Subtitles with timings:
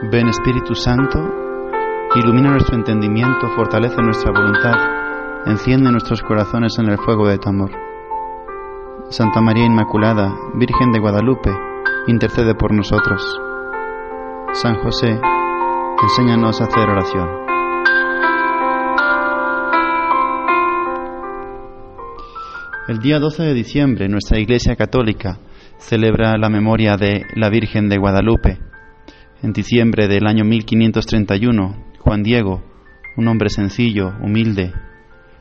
[0.00, 1.18] Ven Espíritu Santo,
[2.14, 4.74] ilumina nuestro entendimiento, fortalece nuestra voluntad,
[5.44, 7.72] enciende nuestros corazones en el fuego de tu amor.
[9.10, 11.50] Santa María Inmaculada, Virgen de Guadalupe,
[12.06, 13.40] intercede por nosotros.
[14.52, 15.18] San José,
[16.00, 17.28] enséñanos a hacer oración.
[22.86, 25.40] El día 12 de diciembre nuestra Iglesia Católica
[25.78, 28.67] celebra la memoria de la Virgen de Guadalupe.
[29.40, 32.60] En diciembre del año 1531, Juan Diego,
[33.16, 34.72] un hombre sencillo, humilde,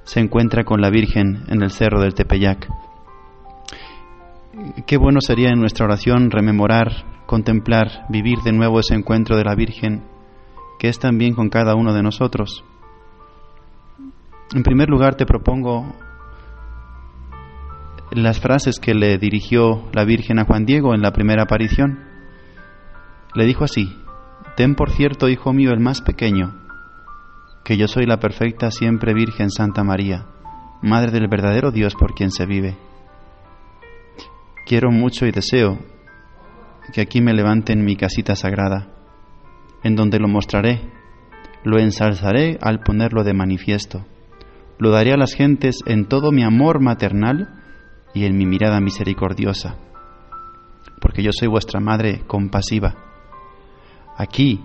[0.04, 2.68] se encuentra con la Virgen en el cerro del Tepeyac.
[4.86, 9.55] Qué bueno sería en nuestra oración rememorar, contemplar, vivir de nuevo ese encuentro de la
[9.55, 10.04] Virgen,
[10.77, 12.64] que es también con cada uno de nosotros.
[14.54, 15.91] En primer lugar te propongo
[18.12, 22.07] las frases que le dirigió la Virgen a Juan Diego en la primera aparición.
[23.38, 23.96] Le dijo así,
[24.55, 26.55] Ten por cierto, hijo mío, el más pequeño,
[27.63, 30.26] que yo soy la perfecta siempre Virgen Santa María,
[30.82, 32.76] Madre del verdadero Dios por quien se vive.
[34.65, 35.77] Quiero mucho y deseo
[36.91, 38.88] que aquí me levanten mi casita sagrada,
[39.84, 40.82] en donde lo mostraré,
[41.63, 44.04] lo ensalzaré al ponerlo de manifiesto,
[44.80, 47.62] lo daré a las gentes en todo mi amor maternal
[48.15, 49.76] y en mi mirada misericordiosa,
[50.99, 53.07] porque yo soy vuestra madre compasiva.
[54.18, 54.60] Aquí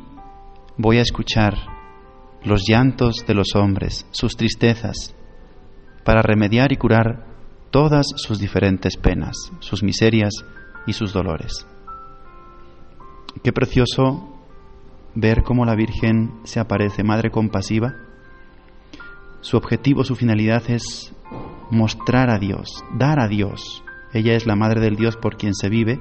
[0.78, 1.54] voy a escuchar
[2.42, 5.14] los llantos de los hombres, sus tristezas,
[6.04, 7.26] para remediar y curar
[7.70, 10.32] todas sus diferentes penas, sus miserias
[10.86, 11.66] y sus dolores.
[13.44, 14.26] Qué precioso
[15.14, 17.94] ver cómo la Virgen se aparece, Madre compasiva.
[19.42, 21.14] Su objetivo, su finalidad es
[21.70, 23.84] mostrar a Dios, dar a Dios.
[24.14, 26.00] Ella es la Madre del Dios por quien se vive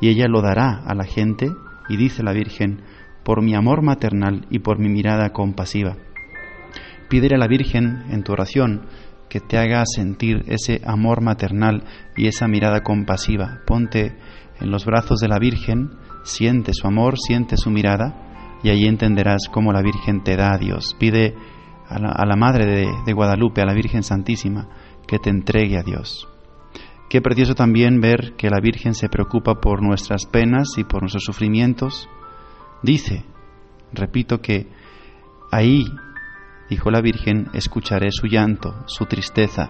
[0.00, 1.50] y ella lo dará a la gente
[1.92, 2.80] y dice la Virgen,
[3.22, 5.98] por mi amor maternal y por mi mirada compasiva.
[7.10, 8.86] Pídele a la Virgen en tu oración
[9.28, 11.84] que te haga sentir ese amor maternal
[12.16, 13.60] y esa mirada compasiva.
[13.66, 14.16] Ponte
[14.58, 15.90] en los brazos de la Virgen,
[16.24, 20.58] siente su amor, siente su mirada y allí entenderás cómo la Virgen te da a
[20.58, 20.96] Dios.
[20.98, 21.34] Pide
[21.90, 24.66] a la, Madre de, de Guadalupe, a la Virgen Santísima,
[25.06, 26.26] que te entregue a Dios.
[27.12, 31.24] Qué precioso también ver que la Virgen se preocupa por nuestras penas y por nuestros
[31.24, 32.08] sufrimientos.
[32.82, 33.26] Dice,
[33.92, 34.70] repito que
[35.50, 35.84] ahí,
[36.70, 39.68] dijo la Virgen, escucharé su llanto, su tristeza,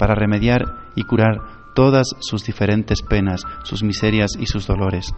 [0.00, 0.64] para remediar
[0.96, 1.38] y curar
[1.76, 5.14] todas sus diferentes penas, sus miserias y sus dolores.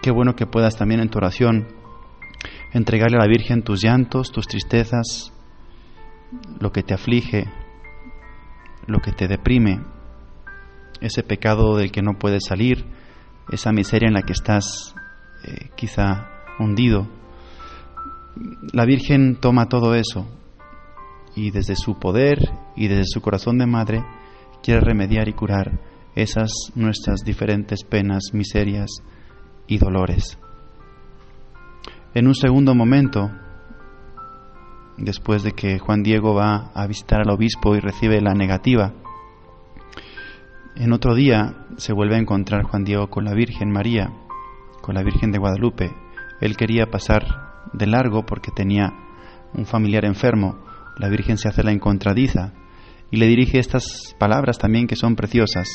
[0.00, 1.68] Qué bueno que puedas también en tu oración
[2.72, 5.34] entregarle a la Virgen tus llantos, tus tristezas,
[6.58, 7.44] lo que te aflige,
[8.86, 9.80] lo que te deprime,
[11.04, 12.84] ese pecado del que no puedes salir,
[13.50, 14.94] esa miseria en la que estás
[15.44, 17.06] eh, quizá hundido.
[18.72, 20.26] La Virgen toma todo eso
[21.36, 22.38] y desde su poder
[22.76, 24.04] y desde su corazón de madre
[24.62, 25.78] quiere remediar y curar
[26.14, 28.90] esas nuestras diferentes penas, miserias
[29.66, 30.38] y dolores.
[32.14, 33.30] En un segundo momento,
[34.96, 38.94] después de que Juan Diego va a visitar al obispo y recibe la negativa,
[40.76, 44.12] en otro día se vuelve a encontrar Juan Diego con la Virgen María,
[44.82, 45.92] con la Virgen de Guadalupe.
[46.40, 47.24] Él quería pasar
[47.72, 48.92] de largo porque tenía
[49.52, 50.58] un familiar enfermo.
[50.98, 52.52] La Virgen se hace la encontradiza
[53.10, 55.68] y le dirige estas palabras también que son preciosas.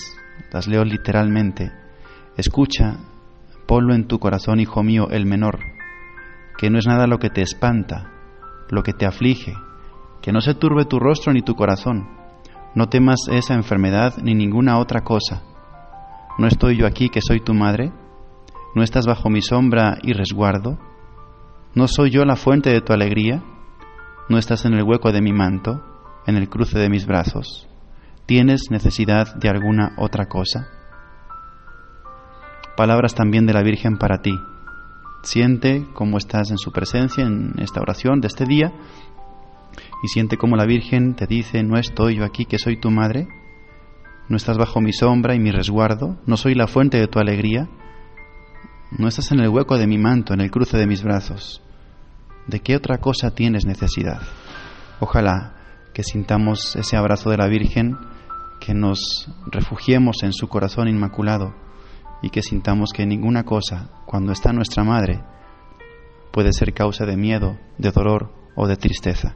[0.52, 1.72] Las leo literalmente.
[2.36, 2.98] Escucha,
[3.68, 5.60] ponlo en tu corazón, hijo mío, el menor,
[6.58, 8.12] que no es nada lo que te espanta,
[8.70, 9.54] lo que te aflige,
[10.22, 12.19] que no se turbe tu rostro ni tu corazón.
[12.76, 15.44] No temas esa enfermedad ni ninguna otra cosa.
[16.38, 17.92] ¿No estoy yo aquí que soy tu madre?
[18.76, 20.80] ¿No estás bajo mi sombra y resguardo?
[21.76, 23.44] ¿No soy yo la fuente de tu alegría?
[24.30, 25.84] ¿No estás en el hueco de mi manto,
[26.28, 27.68] en el cruce de mis brazos?
[28.26, 30.68] ¿Tienes necesidad de alguna otra cosa?
[32.78, 34.34] Palabras también de la Virgen para ti,
[35.22, 38.72] Siente cómo estás en su presencia en esta oración de este día
[40.04, 43.28] y siente cómo la Virgen te dice, no estoy yo aquí que soy tu madre,
[44.30, 47.68] no estás bajo mi sombra y mi resguardo, no soy la fuente de tu alegría,
[48.98, 51.62] no estás en el hueco de mi manto, en el cruce de mis brazos.
[52.48, 54.22] ¿De qué otra cosa tienes necesidad?
[55.00, 55.56] Ojalá
[55.94, 57.98] que sintamos ese abrazo de la Virgen,
[58.60, 61.54] que nos refugiemos en su corazón inmaculado
[62.22, 65.24] y que sintamos que ninguna cosa, cuando está nuestra madre,
[66.32, 69.36] puede ser causa de miedo, de dolor o de tristeza.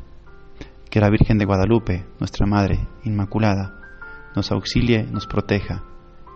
[0.93, 3.81] Que la Virgen de Guadalupe, nuestra Madre Inmaculada,
[4.35, 5.83] nos auxilie, nos proteja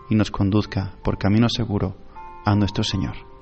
[0.09, 1.95] y nos conduzca por camino seguro
[2.43, 3.36] a nuestro Señor.